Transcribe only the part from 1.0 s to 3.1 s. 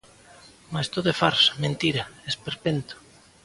é farsa, mentira, esperpento.